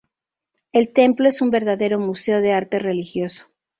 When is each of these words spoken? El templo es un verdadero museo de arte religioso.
El 0.71 0.93
templo 0.93 1.29
es 1.29 1.43
un 1.43 1.51
verdadero 1.51 1.99
museo 1.99 2.41
de 2.41 2.53
arte 2.53 2.79
religioso. 2.79 3.45